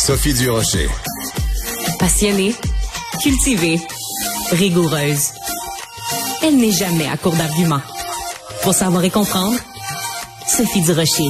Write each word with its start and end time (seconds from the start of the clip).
Sophie 0.00 0.32
Durocher. 0.32 0.88
Passionnée, 1.98 2.54
cultivée, 3.22 3.78
rigoureuse. 4.50 5.32
Elle 6.42 6.56
n'est 6.56 6.72
jamais 6.72 7.06
à 7.06 7.18
court 7.18 7.36
d'arguments. 7.36 7.82
Pour 8.62 8.72
savoir 8.72 9.04
et 9.04 9.10
comprendre, 9.10 9.58
Sophie 10.48 10.80
Durocher. 10.80 11.28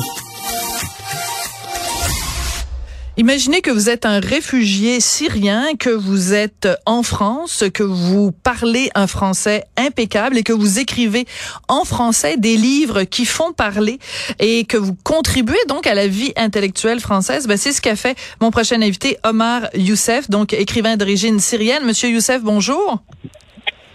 Imaginez 3.21 3.61
que 3.61 3.71
vous 3.71 3.91
êtes 3.91 4.07
un 4.07 4.19
réfugié 4.19 4.99
syrien, 4.99 5.77
que 5.79 5.91
vous 5.91 6.33
êtes 6.33 6.67
en 6.87 7.03
France, 7.03 7.65
que 7.75 7.83
vous 7.83 8.33
parlez 8.33 8.89
un 8.95 9.07
français 9.07 9.65
impeccable 9.77 10.39
et 10.39 10.43
que 10.43 10.55
vous 10.55 10.79
écrivez 10.79 11.27
en 11.69 11.85
français 11.85 12.39
des 12.39 12.57
livres 12.57 13.03
qui 13.03 13.27
font 13.27 13.53
parler 13.53 13.99
et 14.39 14.65
que 14.65 14.79
vous 14.79 14.97
contribuez 15.05 15.63
donc 15.69 15.87
à 15.87 15.93
la 15.93 16.07
vie 16.07 16.33
intellectuelle 16.35 16.99
française. 16.99 17.47
Ben, 17.47 17.59
c'est 17.59 17.75
ce 17.75 17.83
qu'a 17.83 17.95
fait 17.95 18.17
mon 18.41 18.51
prochain 18.51 18.81
invité, 18.81 19.19
Omar 19.23 19.69
Youssef, 19.75 20.31
donc 20.31 20.55
écrivain 20.55 20.97
d'origine 20.97 21.41
syrienne. 21.41 21.85
Monsieur 21.85 22.09
Youssef, 22.09 22.41
bonjour. 22.43 23.01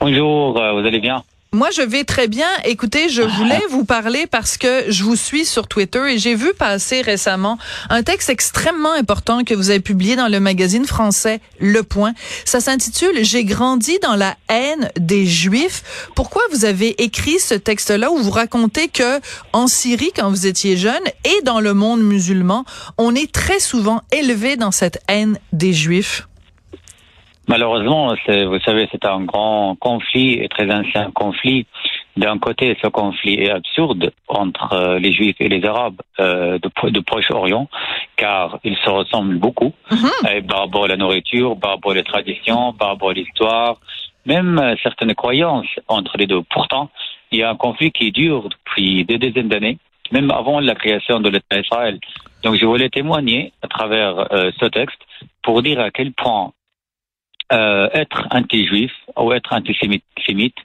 Bonjour, 0.02 0.62
euh, 0.62 0.80
vous 0.80 0.86
allez 0.86 1.00
bien? 1.00 1.24
Moi, 1.56 1.70
je 1.72 1.82
vais 1.82 2.04
très 2.04 2.28
bien. 2.28 2.48
Écoutez, 2.66 3.08
je 3.08 3.22
voulais 3.22 3.62
vous 3.70 3.86
parler 3.86 4.28
parce 4.28 4.58
que 4.58 4.86
je 4.90 5.04
vous 5.04 5.16
suis 5.16 5.46
sur 5.46 5.68
Twitter 5.68 6.02
et 6.12 6.18
j'ai 6.18 6.36
vu 6.36 6.54
passer 6.54 7.02
récemment 7.02 7.58
un 7.90 8.04
texte 8.04 8.30
extrêmement 8.30 8.92
important 8.92 9.44
que 9.44 9.54
vous 9.54 9.70
avez 9.70 9.80
publié 9.80 10.18
dans 10.18 10.28
le 10.28 10.40
magazine 10.42 10.86
français 10.86 11.40
Le 11.60 11.82
Point. 11.82 12.14
Ça 12.44 12.60
s'intitule 12.60 13.24
J'ai 13.24 13.46
grandi 13.46 13.98
dans 14.04 14.16
la 14.16 14.36
haine 14.50 14.90
des 15.00 15.26
Juifs. 15.26 16.10
Pourquoi 16.14 16.42
vous 16.52 16.66
avez 16.66 17.02
écrit 17.02 17.40
ce 17.40 17.56
texte-là 17.56 18.12
où 18.12 18.18
vous 18.18 18.32
racontez 18.32 18.90
que 18.90 19.22
en 19.54 19.68
Syrie, 19.68 20.12
quand 20.14 20.30
vous 20.30 20.48
étiez 20.48 20.76
jeune, 20.76 21.04
et 21.24 21.42
dans 21.44 21.62
le 21.62 21.74
monde 21.74 22.02
musulman, 22.02 22.66
on 22.98 23.16
est 23.16 23.32
très 23.32 23.62
souvent 23.62 24.02
élevé 24.12 24.58
dans 24.58 24.72
cette 24.72 25.00
haine 25.08 25.40
des 25.54 25.72
Juifs? 25.72 26.28
Malheureusement, 27.48 28.16
vous 28.28 28.60
savez, 28.62 28.88
c'est 28.92 29.06
un 29.06 29.22
grand 29.22 29.76
conflit 29.80 30.34
et 30.34 30.48
très 30.48 30.72
ancien 30.74 31.12
conflit. 31.12 31.68
D'un 32.18 32.40
côté, 32.40 32.78
ce 32.82 32.88
conflit 32.88 33.36
est 33.36 33.52
absurde 33.52 34.14
entre 34.28 34.74
euh, 34.74 35.00
les 35.00 35.12
Juifs 35.12 35.36
et 35.40 35.50
les 35.50 35.64
Arabes 35.66 36.02
euh, 36.20 36.58
de, 36.60 36.90
de 36.90 37.00
Proche-Orient, 37.02 37.68
car 38.16 38.58
ils 38.64 38.78
se 38.78 38.90
ressemblent 38.90 39.38
beaucoup 39.38 39.74
mm 39.92 40.48
par 40.48 40.60
rapport 40.62 40.86
à 40.86 40.88
la 40.88 40.98
nourriture, 40.98 41.58
par 41.60 41.72
rapport 41.72 41.96
aux 41.96 42.02
traditions, 42.02 42.74
par 42.74 42.90
rapport 42.90 43.10
à 43.10 43.14
l'histoire, 43.14 43.78
même 44.26 44.58
euh, 44.60 44.76
certaines 44.82 45.14
croyances 45.14 45.68
entre 45.88 46.18
les 46.18 46.26
deux. 46.26 46.42
Pourtant, 46.50 46.90
il 47.32 47.40
y 47.40 47.44
a 47.44 47.50
un 47.50 47.56
conflit 47.56 47.92
qui 47.92 48.12
dure 48.12 48.50
depuis 48.50 49.04
des 49.04 49.18
dizaines 49.18 49.50
d'années, 49.50 49.78
même 50.12 50.32
avant 50.32 50.60
la 50.62 50.74
création 50.74 51.20
de 51.20 51.30
l'État 51.30 51.62
d'Israël. 51.62 52.00
Donc, 52.44 52.56
je 52.56 52.66
voulais 52.66 52.90
témoigner 52.90 53.52
à 53.62 53.68
travers 53.68 54.28
ce 54.60 54.66
texte 54.66 55.02
pour 55.42 55.62
dire 55.64 55.80
à 55.80 55.90
quel 55.90 56.14
point 56.14 56.52
euh, 57.54 57.90
être 57.94 58.28
anti-juif 58.32 58.92
ou 59.18 59.34
être 59.34 59.54
antisémite, 59.54 60.56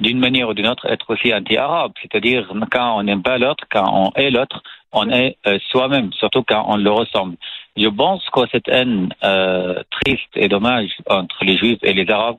d'une 0.00 0.18
manière 0.18 0.48
ou 0.48 0.54
d'une 0.54 0.68
autre, 0.68 0.86
être 0.86 1.10
aussi 1.10 1.34
anti-arabe. 1.34 1.92
C'est-à-dire, 2.00 2.50
quand 2.70 2.98
on 2.98 3.02
n'aime 3.02 3.22
pas 3.22 3.38
l'autre, 3.38 3.64
quand 3.70 3.84
on 3.92 4.12
est 4.14 4.30
l'autre, 4.30 4.62
on 4.92 5.10
est 5.10 5.36
euh, 5.46 5.58
soi-même, 5.70 6.12
surtout 6.14 6.42
quand 6.42 6.64
on 6.66 6.76
le 6.76 6.90
ressemble. 6.90 7.36
Je 7.76 7.88
pense 7.88 8.28
que 8.30 8.40
cette 8.50 8.68
haine 8.68 9.14
euh, 9.22 9.82
triste 9.90 10.30
et 10.34 10.48
dommage 10.48 10.90
entre 11.08 11.44
les 11.44 11.56
juifs 11.56 11.78
et 11.82 11.92
les 11.92 12.10
arabes, 12.10 12.38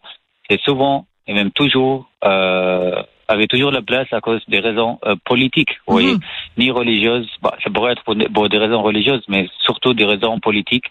c'est 0.50 0.60
souvent 0.62 1.06
et 1.28 1.34
même 1.34 1.52
toujours 1.52 2.10
euh, 2.26 3.02
avait 3.32 3.48
toujours 3.48 3.72
la 3.72 3.82
place 3.82 4.08
à 4.12 4.22
cause 4.22 4.42
des 4.48 4.60
raisons 4.60 5.00
euh, 5.06 5.16
politiques, 5.26 5.72
vous 5.88 5.94
voyez, 5.94 6.14
mhm. 6.14 6.20
ni 6.58 6.72
religieuses. 6.72 7.28
Bah, 7.42 7.56
ça 7.64 7.70
pourrait 7.70 7.94
être 7.94 8.04
pour, 8.04 8.50
des 8.50 8.58
raisons 8.58 8.82
religieuses, 8.82 9.24
mais 9.28 9.48
surtout 9.60 9.94
des 9.94 10.06
raisons 10.06 10.40
politiques 10.40 10.86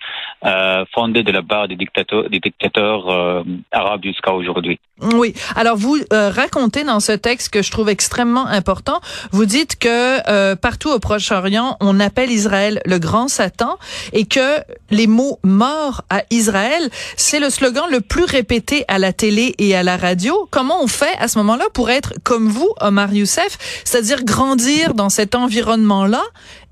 euh, 0.44 0.84
fondées 0.94 1.22
de 1.22 1.32
la 1.32 1.42
part 1.42 1.68
des 1.68 1.76
dictateurs, 1.76 2.28
des 2.30 2.40
dictateurs 2.40 3.08
euh, 3.08 3.42
arabes 3.72 4.02
jusqu'à 4.02 4.32
aujourd'hui. 4.32 4.78
Oui. 5.14 5.34
Alors 5.56 5.76
vous 5.76 5.96
euh, 6.12 6.30
racontez 6.30 6.84
dans 6.84 7.00
ce 7.00 7.12
texte 7.12 7.52
que 7.52 7.62
je 7.62 7.70
trouve 7.70 7.88
extrêmement 7.88 8.46
important. 8.46 9.00
Vous 9.32 9.46
dites 9.46 9.78
que 9.78 10.54
partout 10.56 10.90
au 10.90 10.98
Proche-Orient, 10.98 11.76
on 11.80 12.00
appelle 12.00 12.30
Israël 12.30 12.80
le 12.84 12.98
grand 12.98 13.28
Satan 13.28 13.78
et 14.12 14.26
que 14.26 14.60
les 14.90 15.06
mots 15.06 15.38
morts 15.42 16.02
à 16.10 16.22
Israël, 16.30 16.88
c'est 17.16 17.40
le 17.40 17.50
slogan 17.50 17.84
le 17.90 18.00
plus 18.00 18.24
répété 18.24 18.84
à 18.88 18.98
la 18.98 19.12
télé 19.12 19.54
et 19.58 19.74
à 19.74 19.82
la 19.82 19.96
radio. 19.96 20.48
Comment 20.50 20.82
on 20.82 20.86
fait 20.86 21.16
à 21.18 21.28
ce 21.28 21.38
moment-là 21.38 21.64
pour 21.74 21.90
être 21.90 22.14
comme 22.30 22.46
vous, 22.46 22.72
Omar 22.80 23.12
Youssef, 23.12 23.58
c'est-à-dire 23.84 24.24
grandir 24.24 24.94
dans 24.94 25.08
cet 25.08 25.34
environnement-là 25.34 26.22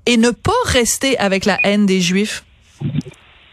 et 0.05 0.15
ne 0.15 0.31
pas 0.31 0.61
rester 0.67 1.17
avec 1.19 1.43
la 1.43 1.57
haine 1.65 1.85
des 1.85 1.99
Juifs? 1.99 2.45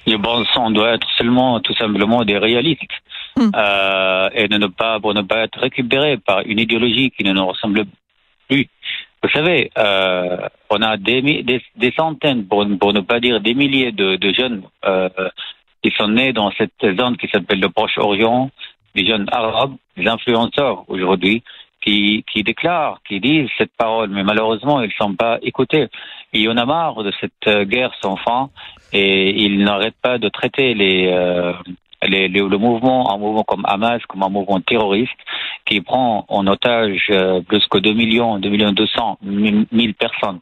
Je 0.07 0.15
pense 0.15 0.47
qu'on 0.55 0.71
doit 0.71 0.95
être 0.95 1.09
seulement, 1.19 1.59
tout 1.59 1.75
simplement, 1.75 2.25
des 2.25 2.39
réalistes. 2.39 2.97
Hmm. 3.37 3.51
Euh, 3.57 4.31
et 4.35 4.47
ne 4.47 4.69
pas, 4.69 5.01
pour 5.01 5.15
ne 5.15 5.23
pas 5.23 5.39
être 5.47 5.59
récupéré 5.59 6.17
par 6.17 6.43
une 6.47 6.61
idéologie 6.61 7.11
qui 7.11 7.25
ne 7.25 7.33
nous 7.33 7.45
ressemble 7.45 7.87
plus. 8.49 8.69
Vous 9.25 9.31
savez, 9.31 9.73
euh, 9.77 10.37
on 10.71 10.81
a 10.83 10.97
des, 10.97 11.43
des, 11.43 11.93
centaines, 11.99 12.47
pour, 12.47 12.65
ne 12.65 13.01
pas 13.01 13.19
dire 13.19 13.41
des 13.41 13.55
milliers 13.55 13.91
de, 13.91 14.33
jeunes 14.33 14.63
euh, 14.85 15.09
qui 15.83 15.91
sont 15.99 16.07
nés 16.07 16.33
dans 16.33 16.53
cette 16.53 16.81
zone 17.01 17.17
qui 17.17 17.27
s'appelle 17.33 17.59
le 17.59 17.69
Proche-Orient, 17.69 18.53
des 18.95 19.05
jeunes 19.05 19.27
arabes, 19.33 19.75
des 19.97 20.07
influenceurs 20.07 20.85
aujourd'hui, 20.89 21.43
qui, 21.87 22.25
qui 22.31 22.43
déclarent, 22.43 23.01
qui 23.07 23.21
disent 23.21 23.49
cette 23.57 23.73
parole, 23.77 24.11
mais 24.11 24.25
malheureusement, 24.25 24.81
ils 24.83 24.89
ne 24.89 24.93
sont 24.93 25.15
pas 25.15 25.39
écoutés. 25.43 25.87
Il 26.33 26.51
en 26.51 26.57
a 26.57 26.67
marre 26.67 27.03
de 27.05 27.13
cette 27.21 27.47
euh, 27.47 27.65
guerre 27.65 27.93
sans 28.03 28.17
fin 28.17 28.51
et 28.93 29.31
ils 29.45 29.63
n'arrêtent 29.63 30.01
pas 30.03 30.19
de 30.19 30.29
traiter 30.29 30.75
les, 30.75 31.07
euh, 31.07 31.53
les, 32.07 32.29
le 32.29 32.59
mouvement, 32.59 33.13
un 33.13 33.19
mouvement 33.19 33.45
comme 33.45 33.65
Hamas, 33.67 34.01
comme 34.09 34.23
un 34.23 34.29
mouvement 34.29 34.61
terroriste 34.61 35.19
qui 35.65 35.81
prend 35.81 36.25
en 36.29 36.47
otage 36.47 37.07
euh, 37.11 37.41
plus 37.41 37.67
que 37.67 37.79
2 37.79 37.93
millions, 37.93 38.39
2 38.39 38.49
millions 38.49 38.73
200 38.73 39.19
000 39.23 39.93
personnes 39.99 40.39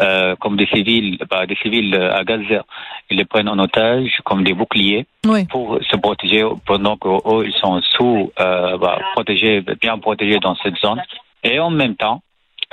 euh, 0.00 0.36
comme 0.36 0.56
des 0.56 0.66
civils, 0.66 1.18
bah, 1.30 1.46
des 1.46 1.56
civils 1.56 1.94
à 1.94 2.24
Gaza. 2.24 2.64
Ils 3.10 3.16
les 3.18 3.24
prennent 3.24 3.48
en 3.48 3.58
otage 3.58 4.10
comme 4.24 4.44
des 4.44 4.54
boucliers 4.54 5.06
pour 5.50 5.78
se 5.82 5.96
protéger 5.96 6.44
pendant 6.66 6.96
qu'eux, 6.96 7.46
ils 7.46 7.54
sont 7.60 7.80
sous 7.96 8.30
euh, 8.40 8.76
bah, 8.78 8.98
protégés, 9.14 9.62
bien 9.80 9.98
protégés 9.98 10.38
dans 10.38 10.54
cette 10.56 10.76
zone. 10.76 11.02
Et 11.42 11.58
en 11.58 11.70
même 11.70 11.96
temps, 11.96 12.22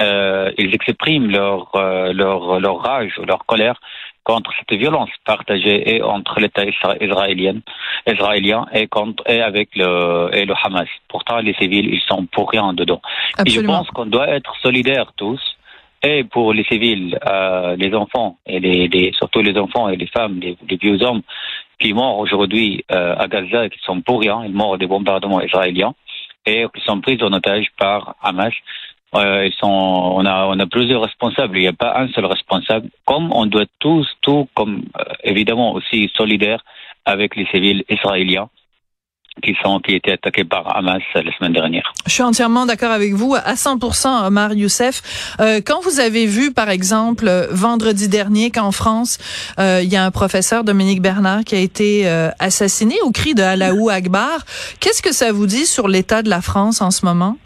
euh, 0.02 0.52
ils 0.58 0.74
expriment 0.74 1.30
leur, 1.30 1.70
euh, 1.76 2.14
leur, 2.14 2.60
leur 2.60 2.80
rage, 2.80 3.20
leur 3.28 3.46
colère 3.46 3.80
contre 4.24 4.52
cette 4.58 4.78
violence 4.80 5.10
partagée 5.26 5.96
et 5.96 6.02
entre 6.02 6.40
l'État 6.40 6.64
israélien, 7.02 7.58
israélien 8.08 8.66
et 8.74 8.88
contre 8.88 9.24
et 9.30 9.42
avec 9.42 9.70
le 9.76 10.30
et 10.34 10.46
le 10.46 10.54
Hamas. 10.64 10.88
Pourtant, 11.08 11.40
les 11.40 11.54
civils, 11.56 11.94
ils 11.94 12.02
sont 12.02 12.26
pour 12.28 12.50
rien 12.50 12.74
dedans. 12.74 13.02
Et 13.46 13.50
je 13.50 13.62
pense 13.62 13.90
qu'on 13.90 14.06
doit 14.06 14.30
être 14.30 14.56
solidaires 14.62 15.12
tous 15.16 15.42
et 16.04 16.26
pour 16.26 16.54
les 16.54 16.66
civils, 16.66 17.18
euh, 17.26 17.78
les 17.78 17.94
enfants 17.96 18.38
et 18.46 18.60
les, 18.60 18.90
les, 18.90 19.14
surtout 19.14 19.42
les 19.42 19.58
enfants 19.58 19.88
et 19.88 19.96
les 19.96 20.08
femmes, 20.08 20.40
les, 20.42 20.58
les 20.70 20.76
vieux 20.76 21.02
hommes 21.02 21.22
qui 21.80 21.94
meurent 21.94 22.18
aujourd'hui 22.18 22.84
euh, 22.92 23.16
à 23.18 23.28
Gaza 23.28 23.66
et 23.66 23.70
qui 23.70 23.80
sont 23.80 24.02
pour 24.02 24.20
rien, 24.20 24.44
ils 24.46 24.54
meurent 24.54 24.78
des 24.78 24.86
bombardements 24.86 25.42
israéliens 25.42 25.94
et 26.46 26.66
qui 26.76 26.82
sont 26.84 27.00
pris 27.00 27.18
en 27.22 27.32
otage 27.32 27.68
par 27.78 28.16
Hamas. 28.22 28.54
Euh, 29.16 29.46
ils 29.46 29.54
sont, 29.54 29.68
on 29.68 30.26
a, 30.26 30.46
on 30.46 30.60
a 30.60 30.66
plusieurs 30.66 31.02
responsables. 31.02 31.58
Il 31.58 31.62
n'y 31.62 31.68
a 31.68 31.74
pas 31.74 32.00
un 32.00 32.08
seul 32.10 32.26
responsable. 32.26 32.90
Comme 33.06 33.32
on 33.34 33.46
doit 33.46 33.66
tous, 33.80 34.08
tout, 34.22 34.48
comme 34.56 34.84
euh, 35.00 35.04
évidemment 35.24 35.74
aussi 35.74 36.12
solidaires 36.16 36.64
avec 37.06 37.36
les 37.36 37.46
civils 37.48 37.84
israéliens 37.90 38.50
qui 39.42 39.56
sont 39.64 39.80
qui 39.80 39.96
étaient 39.96 40.12
attaqués 40.12 40.44
par 40.44 40.76
Hamas 40.76 41.02
la 41.16 41.36
semaine 41.38 41.54
dernière. 41.54 41.94
Je 42.06 42.12
suis 42.12 42.24
entièrement 42.24 42.66
d'accord 42.66 42.92
avec 42.92 43.14
vous 43.14 43.34
à 43.34 43.54
100%, 43.54 44.28
Omar 44.28 44.54
Youssef. 44.54 45.36
Euh, 45.40 45.62
quand 45.66 45.82
vous 45.82 46.00
avez 46.00 46.26
vu, 46.26 46.54
par 46.54 46.70
exemple, 46.70 47.48
vendredi 47.52 48.08
dernier, 48.08 48.52
qu'en 48.52 48.72
France, 48.72 49.18
euh, 49.60 49.82
il 49.84 49.92
y 49.92 49.96
a 49.96 50.06
un 50.06 50.12
professeur 50.12 50.64
Dominique 50.64 51.02
Bernard 51.02 51.44
qui 51.44 51.56
a 51.56 51.60
été 51.60 52.08
euh, 52.08 52.30
assassiné 52.40 52.96
au 53.04 53.12
cri 53.12 53.34
de 53.34 53.42
Allahu 53.42 53.90
Akbar, 53.90 54.46
qu'est-ce 54.80 55.02
que 55.02 55.14
ça 55.14 55.32
vous 55.32 55.48
dit 55.48 55.66
sur 55.66 55.88
l'état 55.88 56.22
de 56.22 56.30
la 56.30 56.42
France 56.42 56.82
en 56.82 56.92
ce 56.92 57.06
moment? 57.06 57.38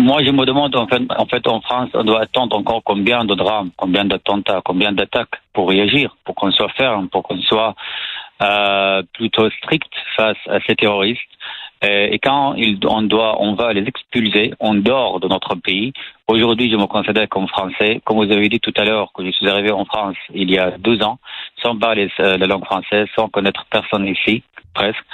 Moi, 0.00 0.24
je 0.24 0.30
me 0.30 0.46
demande, 0.46 0.74
en 0.76 0.86
fait, 0.86 1.02
en 1.14 1.26
fait, 1.26 1.46
en 1.46 1.60
France, 1.60 1.90
on 1.92 2.04
doit 2.04 2.22
attendre 2.22 2.56
encore 2.56 2.82
combien 2.82 3.26
de 3.26 3.34
drames, 3.34 3.70
combien 3.76 4.06
d'attentats, 4.06 4.62
combien 4.64 4.92
d'attaques 4.92 5.36
pour 5.52 5.68
réagir, 5.68 6.16
pour 6.24 6.34
qu'on 6.34 6.50
soit 6.52 6.70
ferme, 6.70 7.10
pour 7.10 7.22
qu'on 7.22 7.38
soit 7.42 7.74
euh, 8.42 9.02
plutôt 9.12 9.50
strict 9.50 9.92
face 10.16 10.38
à 10.48 10.58
ces 10.66 10.74
terroristes. 10.74 11.20
Et, 11.82 12.18
quand 12.18 12.56
on 12.88 13.02
doit, 13.02 13.42
on 13.42 13.54
va 13.54 13.74
les 13.74 13.86
expulser, 13.86 14.54
on 14.58 14.74
dort 14.74 15.20
de 15.20 15.28
notre 15.28 15.54
pays. 15.54 15.92
Aujourd'hui, 16.28 16.70
je 16.70 16.76
me 16.76 16.86
considère 16.86 17.28
comme 17.28 17.48
français. 17.48 18.00
Comme 18.04 18.16
vous 18.24 18.32
avez 18.32 18.48
dit 18.48 18.60
tout 18.60 18.74
à 18.76 18.84
l'heure, 18.84 19.12
que 19.12 19.24
je 19.24 19.30
suis 19.32 19.48
arrivé 19.48 19.70
en 19.70 19.84
France 19.84 20.16
il 20.34 20.50
y 20.50 20.58
a 20.58 20.70
deux 20.78 21.02
ans, 21.02 21.18
sans 21.62 21.76
parler 21.76 22.10
euh, 22.20 22.38
la 22.38 22.46
langue 22.46 22.64
française, 22.64 23.06
sans 23.14 23.28
connaître 23.28 23.66
personne 23.70 24.06
ici, 24.06 24.42
presque. 24.74 25.04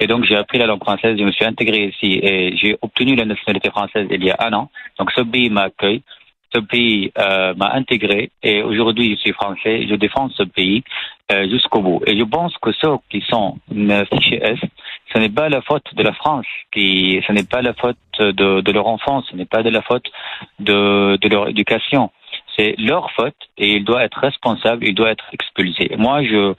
Et 0.00 0.06
donc, 0.06 0.24
j'ai 0.24 0.36
appris 0.36 0.58
la 0.58 0.66
langue 0.66 0.82
française, 0.82 1.16
je 1.18 1.24
me 1.24 1.32
suis 1.32 1.44
intégré 1.44 1.86
ici 1.86 2.18
et 2.22 2.56
j'ai 2.56 2.76
obtenu 2.82 3.14
la 3.14 3.24
nationalité 3.24 3.70
française 3.70 4.06
il 4.10 4.24
y 4.24 4.30
a 4.30 4.36
un 4.40 4.52
an. 4.52 4.70
Donc, 4.98 5.10
ce 5.12 5.22
pays 5.22 5.50
m'accueille. 5.50 6.02
ce 6.54 6.60
pays 6.60 7.10
euh, 7.18 7.52
m'a 7.56 7.72
intégré 7.72 8.30
et 8.42 8.62
aujourd'hui 8.62 9.10
je 9.14 9.16
suis 9.16 9.32
français, 9.32 9.86
je 9.88 9.94
défends 9.96 10.28
ce 10.30 10.44
pays 10.44 10.84
euh, 11.32 11.48
jusqu'au 11.48 11.80
bout. 11.80 12.00
Et 12.06 12.16
je 12.16 12.24
pense 12.24 12.56
que 12.58 12.70
ceux 12.72 12.96
qui 13.10 13.20
sont 13.28 13.58
fichés 14.12 14.40
S, 14.42 14.60
ce 15.12 15.18
n'est 15.18 15.34
pas 15.40 15.48
la 15.48 15.62
faute 15.62 15.88
de 15.94 16.02
la 16.02 16.12
France, 16.12 16.46
qui, 16.72 17.20
ce 17.26 17.32
n'est 17.32 17.48
pas 17.54 17.62
la 17.62 17.74
faute 17.74 17.96
de, 18.20 18.70
leur 18.70 18.86
enfance, 18.86 19.26
ce 19.30 19.36
n'est 19.36 19.50
pas 19.56 19.62
de 19.62 19.70
la 19.70 19.82
faute 19.82 20.06
de, 20.60 21.16
de 21.20 21.28
leur 21.28 21.48
éducation 21.48 22.10
c'est 22.56 22.74
leur 22.78 23.10
faute 23.12 23.36
et 23.58 23.76
il 23.76 23.84
doit 23.84 24.04
être 24.04 24.18
responsable, 24.18 24.86
il 24.86 24.94
doit 24.94 25.10
être 25.10 25.26
expulsé. 25.32 25.90
Moi, 25.98 26.22
je, 26.24 26.54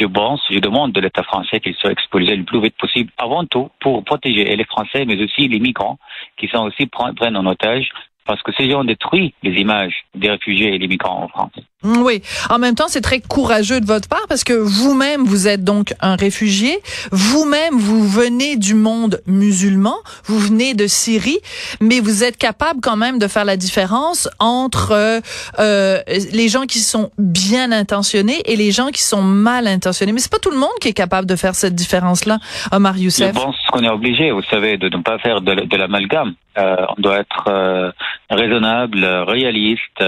je 0.00 0.06
pense, 0.06 0.40
je 0.50 0.58
demande 0.58 0.92
de 0.92 1.00
l'État 1.00 1.22
français 1.22 1.60
qu'il 1.60 1.74
soit 1.74 1.92
expulsé 1.92 2.34
le 2.34 2.44
plus 2.44 2.60
vite 2.60 2.76
possible, 2.78 3.10
avant 3.18 3.44
tout 3.44 3.70
pour 3.80 4.02
protéger 4.04 4.44
les 4.44 4.64
Français, 4.64 5.04
mais 5.04 5.22
aussi 5.22 5.46
les 5.46 5.60
migrants 5.60 5.98
qui 6.38 6.48
sont 6.48 6.64
aussi 6.64 6.86
prennent 6.86 7.36
en 7.36 7.46
otage 7.46 7.90
parce 8.24 8.42
que 8.42 8.52
ces 8.56 8.70
gens 8.70 8.84
détruisent 8.84 9.32
les 9.42 9.60
images 9.60 9.94
des 10.14 10.30
réfugiés 10.30 10.74
et 10.74 10.78
des 10.78 10.88
migrants 10.88 11.24
en 11.24 11.28
France. 11.28 11.52
Oui. 11.82 12.20
En 12.50 12.58
même 12.58 12.74
temps, 12.74 12.88
c'est 12.88 13.00
très 13.00 13.20
courageux 13.20 13.80
de 13.80 13.86
votre 13.86 14.06
part 14.06 14.26
parce 14.28 14.44
que 14.44 14.52
vous-même, 14.52 15.24
vous 15.24 15.48
êtes 15.48 15.64
donc 15.64 15.94
un 16.00 16.14
réfugié. 16.14 16.78
Vous-même, 17.10 17.78
vous 17.78 18.06
venez 18.06 18.56
du 18.56 18.74
monde 18.74 19.22
musulman. 19.26 19.96
Vous 20.24 20.38
venez 20.38 20.74
de 20.74 20.86
Syrie, 20.86 21.38
mais 21.80 22.00
vous 22.00 22.22
êtes 22.22 22.36
capable 22.36 22.80
quand 22.82 22.96
même 22.96 23.18
de 23.18 23.26
faire 23.28 23.46
la 23.46 23.56
différence 23.56 24.28
entre 24.38 24.92
euh, 24.92 25.20
euh 25.58 26.00
les 26.06 26.48
gens 26.48 26.66
qui 26.66 26.80
sont 26.80 27.10
bien 27.18 27.72
intentionnés 27.72 28.42
et 28.44 28.56
les 28.56 28.72
gens 28.72 28.88
qui 28.88 29.02
sont 29.02 29.22
mal 29.22 29.66
intentionnés. 29.66 30.12
Mais 30.12 30.20
c'est 30.20 30.30
pas 30.32 30.38
tout 30.38 30.50
le 30.50 30.58
monde 30.58 30.68
qui 30.82 30.88
est 30.88 30.92
capable 30.92 31.26
de 31.26 31.36
faire 31.36 31.54
cette 31.54 31.74
différence-là, 31.74 32.38
Omar 32.72 32.98
Youssef. 32.98 33.28
Je 33.28 33.40
pense 33.40 33.56
qu'on 33.72 33.82
est 33.82 33.88
obligé, 33.88 34.30
vous 34.32 34.42
savez, 34.50 34.76
de 34.76 34.88
ne 34.94 35.02
pas 35.02 35.18
faire 35.18 35.40
de, 35.40 35.76
l'amalgame. 35.76 36.34
Euh, 36.58 36.76
on 36.96 37.00
doit 37.00 37.20
être 37.20 37.44
euh, 37.48 37.90
raisonnable, 38.28 39.04
réaliste. 39.04 40.02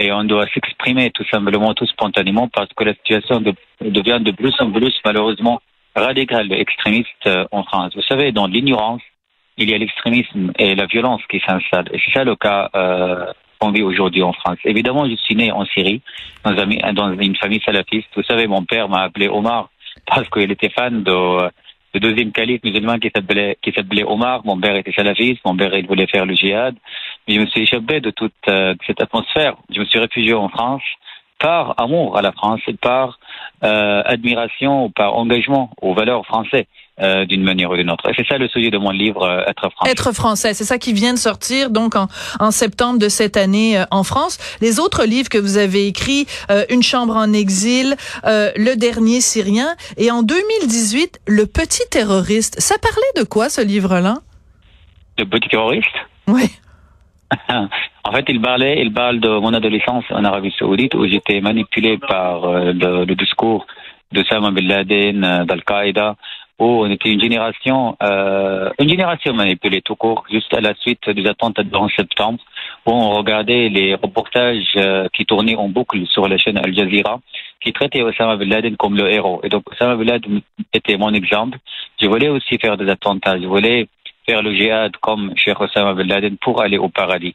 Euh, 0.00 0.04
et 0.04 0.12
on 0.12 0.24
doit 0.24 0.46
s'exprimer 0.52 1.10
tout 1.10 1.24
simplement, 1.30 1.74
tout 1.74 1.86
spontanément, 1.86 2.48
parce 2.48 2.72
que 2.74 2.84
la 2.84 2.94
situation 2.94 3.40
devient 3.80 4.18
de 4.20 4.32
plus 4.32 4.54
en 4.60 4.70
plus 4.70 4.94
malheureusement 5.04 5.60
radicale, 5.94 6.52
extrémiste 6.52 7.26
euh, 7.26 7.44
en 7.50 7.64
France. 7.64 7.92
Vous 7.94 8.02
savez, 8.02 8.32
dans 8.32 8.46
l'ignorance, 8.46 9.02
il 9.56 9.70
y 9.70 9.74
a 9.74 9.78
l'extrémisme 9.78 10.52
et 10.58 10.74
la 10.74 10.86
violence 10.86 11.20
qui 11.28 11.40
s'installent. 11.40 11.90
Et 11.92 12.00
c'est 12.04 12.12
ça 12.12 12.24
le 12.24 12.36
cas 12.36 12.70
euh, 12.74 13.26
qu'on 13.58 13.72
vit 13.72 13.82
aujourd'hui 13.82 14.22
en 14.22 14.32
France. 14.32 14.58
Évidemment, 14.64 15.08
je 15.08 15.16
suis 15.16 15.34
né 15.34 15.52
en 15.52 15.64
Syrie, 15.66 16.00
dans, 16.44 17.18
une 17.18 17.36
famille 17.36 17.60
salafiste. 17.64 18.08
Vous 18.16 18.22
savez, 18.22 18.46
mon 18.46 18.64
père 18.64 18.88
m'a 18.88 19.02
appelé 19.02 19.28
Omar 19.28 19.68
parce 20.06 20.28
qu'il 20.30 20.50
était 20.50 20.70
fan 20.70 21.02
de 21.02 21.50
le 21.92 21.98
deuxième 21.98 22.30
calife 22.30 22.62
musulman 22.62 22.98
qui 22.98 23.10
s'appelait, 23.14 23.58
qui 23.60 23.72
s'appelait 23.72 24.04
Omar. 24.04 24.42
Mon 24.44 24.58
père 24.60 24.76
était 24.76 24.92
salafiste, 24.92 25.40
mon 25.44 25.56
père 25.56 25.74
il 25.74 25.86
voulait 25.86 26.06
faire 26.06 26.24
le 26.24 26.34
djihad. 26.34 26.76
Mais 27.26 27.34
je 27.34 27.40
me 27.40 27.46
suis 27.46 27.62
échappé 27.62 28.00
de 28.00 28.10
toute 28.10 28.32
euh, 28.48 28.74
cette 28.86 29.00
atmosphère. 29.00 29.56
Je 29.72 29.80
me 29.80 29.84
suis 29.84 29.98
réfugié 29.98 30.34
en 30.34 30.48
France 30.48 30.82
par 31.38 31.74
amour 31.80 32.18
à 32.18 32.22
la 32.22 32.32
France 32.32 32.60
et 32.66 32.74
par 32.74 33.18
euh, 33.64 34.02
admiration 34.04 34.84
ou 34.84 34.90
par 34.90 35.14
engagement 35.14 35.70
aux 35.80 35.94
valeurs 35.94 36.26
françaises. 36.26 36.66
Euh, 37.02 37.24
d'une 37.24 37.42
manière 37.42 37.70
ou 37.70 37.76
d'une 37.76 37.90
autre. 37.90 38.10
C'est 38.14 38.26
ça 38.26 38.36
le 38.36 38.46
sujet 38.48 38.70
de 38.70 38.76
mon 38.76 38.90
livre 38.90 39.22
euh, 39.22 39.42
Être 39.46 39.70
français. 39.70 39.90
Être 39.90 40.12
français, 40.12 40.52
c'est 40.52 40.64
ça 40.64 40.76
qui 40.76 40.92
vient 40.92 41.14
de 41.14 41.18
sortir 41.18 41.70
donc 41.70 41.96
en, 41.96 42.08
en 42.40 42.50
septembre 42.50 42.98
de 42.98 43.08
cette 43.08 43.38
année 43.38 43.78
euh, 43.78 43.84
en 43.90 44.04
France. 44.04 44.36
Les 44.60 44.78
autres 44.78 45.06
livres 45.06 45.30
que 45.30 45.38
vous 45.38 45.56
avez 45.56 45.86
écrits, 45.86 46.26
Une 46.68 46.82
chambre 46.82 47.16
en 47.16 47.32
exil, 47.32 47.96
Le 48.24 48.74
dernier 48.74 49.22
Syrien 49.22 49.68
et 49.96 50.10
en 50.10 50.22
2018, 50.22 51.20
Le 51.26 51.46
petit 51.46 51.88
terroriste. 51.90 52.60
Ça 52.60 52.76
parlait 52.76 53.00
de 53.16 53.22
quoi 53.22 53.48
ce 53.48 53.62
livre-là? 53.62 54.18
Le 55.16 55.24
petit 55.24 55.48
terroriste? 55.48 55.86
Oui. 56.26 56.50
en 58.04 58.12
fait, 58.12 58.24
il 58.28 58.40
parlait, 58.40 58.80
il 58.80 58.92
parle 58.92 59.20
de 59.20 59.28
mon 59.28 59.54
adolescence 59.54 60.04
en 60.10 60.24
Arabie 60.24 60.54
Saoudite 60.58 60.94
où 60.94 61.06
j'étais 61.06 61.40
manipulé 61.40 61.98
par 61.98 62.50
le, 62.50 63.04
le, 63.04 63.14
discours 63.14 63.66
de 64.12 64.20
Osama 64.22 64.50
Bin 64.50 64.66
Laden, 64.66 65.44
d'Al-Qaïda, 65.44 66.16
où 66.60 66.84
on 66.84 66.90
était 66.90 67.08
une 67.10 67.20
génération, 67.20 67.96
euh, 68.02 68.70
une 68.78 68.88
génération 68.88 69.32
manipulée 69.32 69.80
tout 69.80 69.96
court, 69.96 70.24
juste 70.30 70.52
à 70.54 70.60
la 70.60 70.74
suite 70.74 71.08
des 71.08 71.26
attentats 71.26 71.62
de 71.62 71.74
11 71.74 71.90
septembre, 71.96 72.38
où 72.84 72.92
on 72.92 73.10
regardait 73.10 73.70
les 73.70 73.94
reportages 73.94 74.72
euh, 74.76 75.08
qui 75.14 75.24
tournaient 75.24 75.56
en 75.56 75.68
boucle 75.68 76.06
sur 76.06 76.28
la 76.28 76.36
chaîne 76.36 76.58
Al 76.58 76.74
Jazeera, 76.74 77.18
qui 77.62 77.72
traitaient 77.72 78.02
Osama 78.02 78.36
Bin 78.36 78.46
Laden 78.46 78.76
comme 78.76 78.94
le 78.94 79.10
héros. 79.10 79.40
Et 79.42 79.48
donc 79.48 79.62
Osama 79.72 79.96
Bin 79.96 80.04
Laden 80.04 80.42
était 80.74 80.98
mon 80.98 81.14
exemple. 81.14 81.58
Je 82.00 82.06
voulais 82.06 82.28
aussi 82.28 82.58
faire 82.58 82.76
des 82.76 82.90
attentats, 82.90 83.40
je 83.40 83.46
voulais 83.46 83.88
faire 84.30 84.42
le 84.42 84.54
djihad 84.54 84.96
comme 84.98 85.32
Cheikh 85.36 85.60
Osama 85.60 85.94
Bin 85.94 86.04
Laden 86.04 86.36
pour 86.36 86.62
aller 86.62 86.78
au 86.78 86.88
paradis. 86.88 87.34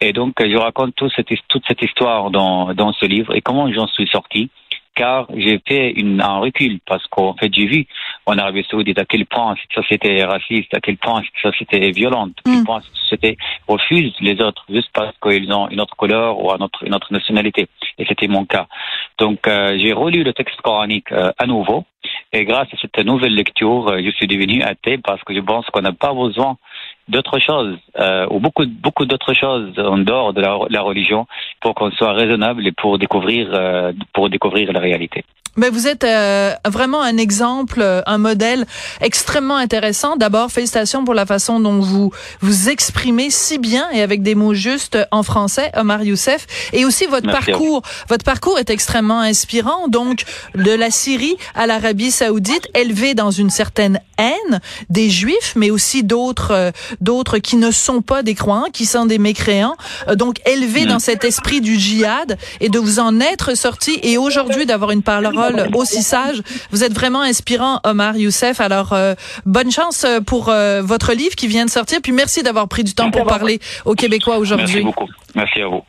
Et 0.00 0.12
donc 0.12 0.34
je 0.38 0.56
raconte 0.56 0.94
toute 0.94 1.12
cette, 1.16 1.82
histoire 1.82 2.30
dans, 2.30 2.92
ce 2.92 3.06
livre 3.06 3.34
et 3.34 3.40
comment 3.40 3.72
j'en 3.72 3.86
suis 3.86 4.06
sorti 4.08 4.50
car 4.94 5.26
j'ai 5.34 5.60
fait 5.66 5.94
un 6.20 6.38
recul 6.38 6.78
parce 6.86 7.04
qu'en 7.08 7.34
fait 7.34 7.52
j'ai 7.52 7.66
vu 7.66 7.86
en 8.26 8.38
Arabie 8.38 8.64
Saoudite 8.70 8.98
à 8.98 9.04
quel 9.04 9.26
point 9.26 9.54
cette 9.60 9.72
société 9.72 10.16
est 10.16 10.24
raciste, 10.24 10.74
à 10.74 10.80
quel 10.80 10.96
point 10.96 11.22
cette 11.22 11.52
société 11.52 11.88
est 11.88 11.92
violente, 11.92 12.32
à 12.44 12.50
quel 12.50 12.60
mm. 12.60 12.64
point 12.64 12.80
cette 12.80 12.96
société 12.96 13.36
refuse 13.68 14.14
les 14.20 14.40
autres 14.40 14.64
juste 14.68 14.90
parce 14.92 15.16
qu'ils 15.22 15.52
ont 15.52 15.68
une 15.68 15.80
autre 15.80 15.96
couleur 15.96 16.38
ou 16.40 16.50
une 16.52 16.62
autre, 16.62 16.84
une 16.84 16.94
autre 16.94 17.12
nationalité. 17.12 17.68
Et 17.98 18.04
c'était 18.06 18.28
mon 18.28 18.44
cas. 18.44 18.66
Donc 19.18 19.46
euh, 19.46 19.78
j'ai 19.78 19.92
relu 19.92 20.24
le 20.24 20.32
texte 20.32 20.60
coranique 20.62 21.12
euh, 21.12 21.32
à 21.38 21.46
nouveau 21.46 21.84
et 22.32 22.44
grâce 22.44 22.68
à 22.72 22.76
cette 22.80 22.98
nouvelle 23.06 23.34
lecture, 23.34 23.88
euh, 23.88 24.00
je 24.04 24.10
suis 24.10 24.26
devenu 24.26 24.62
athée 24.62 24.98
parce 24.98 25.22
que 25.22 25.32
je 25.34 25.40
pense 25.40 25.66
qu'on 25.66 25.82
n'a 25.82 25.92
pas 25.92 26.12
besoin 26.12 26.56
d'autres 27.08 27.38
choses 27.38 27.78
euh, 27.98 28.26
ou 28.30 28.40
beaucoup 28.40 28.66
beaucoup 28.66 29.06
d'autres 29.06 29.34
choses 29.34 29.78
en 29.78 29.98
dehors 29.98 30.32
de 30.32 30.40
la, 30.40 30.58
la 30.68 30.82
religion 30.82 31.26
pour 31.60 31.74
qu'on 31.74 31.90
soit 31.92 32.12
raisonnable 32.12 32.66
et 32.66 32.72
pour 32.72 32.98
découvrir 32.98 33.50
euh, 33.52 33.92
pour 34.12 34.30
découvrir 34.30 34.72
la 34.72 34.80
réalité. 34.80 35.24
Mais 35.56 35.70
vous 35.70 35.86
êtes 35.86 36.04
euh, 36.04 36.52
vraiment 36.66 37.00
un 37.00 37.16
exemple, 37.16 37.80
euh, 37.80 38.02
un 38.06 38.18
modèle 38.18 38.66
extrêmement 39.00 39.56
intéressant. 39.56 40.16
D'abord, 40.16 40.50
félicitations 40.50 41.04
pour 41.04 41.14
la 41.14 41.26
façon 41.26 41.60
dont 41.60 41.78
vous 41.78 42.10
vous 42.40 42.68
exprimez 42.68 43.30
si 43.30 43.58
bien 43.58 43.88
et 43.92 44.02
avec 44.02 44.22
des 44.22 44.34
mots 44.34 44.54
justes 44.54 44.98
en 45.12 45.22
français, 45.22 45.70
Omar 45.76 46.02
Youssef, 46.02 46.46
et 46.72 46.84
aussi 46.84 47.06
votre 47.06 47.30
parcours. 47.30 47.82
Votre 48.08 48.24
parcours 48.24 48.58
est 48.58 48.70
extrêmement 48.70 49.20
inspirant. 49.20 49.86
Donc, 49.88 50.24
de 50.56 50.72
la 50.72 50.90
Syrie 50.90 51.36
à 51.54 51.66
l'Arabie 51.66 52.10
Saoudite, 52.10 52.68
élevé 52.74 53.14
dans 53.14 53.30
une 53.30 53.50
certaine 53.50 54.00
haine 54.18 54.60
des 54.90 55.10
Juifs, 55.10 55.54
mais 55.56 55.70
aussi 55.70 56.02
d'autres 56.02 56.50
euh, 56.50 56.70
d'autres 57.00 57.38
qui 57.38 57.56
ne 57.56 57.70
sont 57.70 58.02
pas 58.02 58.22
des 58.22 58.34
croyants, 58.34 58.70
qui 58.72 58.86
sont 58.86 59.06
des 59.06 59.18
mécréants. 59.18 59.76
donc, 60.14 60.40
élevé 60.46 60.84
dans 60.86 60.98
cet 60.98 61.24
esprit 61.24 61.60
du 61.60 61.78
djihad 61.78 62.38
et 62.60 62.68
de 62.68 62.78
vous 62.78 62.98
en 62.98 63.20
être 63.20 63.56
sorti 63.56 63.98
et 64.02 64.18
aujourd'hui 64.18 64.66
d'avoir 64.66 64.90
une 64.90 65.02
parole 65.02 65.43
aussi 65.74 66.02
sage. 66.02 66.42
Vous 66.70 66.84
êtes 66.84 66.92
vraiment 66.92 67.22
inspirant, 67.22 67.80
Omar 67.84 68.16
Youssef. 68.16 68.60
Alors, 68.60 68.92
euh, 68.92 69.14
bonne 69.46 69.70
chance 69.70 70.04
euh, 70.04 70.20
pour 70.20 70.48
euh, 70.48 70.82
votre 70.82 71.12
livre 71.12 71.36
qui 71.36 71.46
vient 71.46 71.64
de 71.64 71.70
sortir. 71.70 72.00
Puis 72.02 72.12
merci 72.12 72.42
d'avoir 72.42 72.68
pris 72.68 72.84
du 72.84 72.94
temps 72.94 73.10
pour 73.10 73.26
parler 73.26 73.60
aux 73.84 73.94
Québécois 73.94 74.38
aujourd'hui. 74.38 74.66
Merci 74.66 74.84
beaucoup. 74.84 75.08
Merci 75.34 75.60
à 75.60 75.68
vous. 75.68 75.82